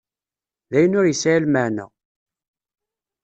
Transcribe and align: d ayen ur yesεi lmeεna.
d 0.69 0.71
ayen 0.77 0.97
ur 0.99 1.05
yesεi 1.07 1.39
lmeεna. 1.43 1.85